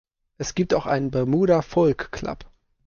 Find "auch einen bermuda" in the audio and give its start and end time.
0.73-1.61